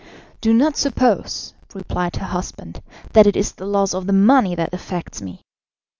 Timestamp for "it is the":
3.27-3.67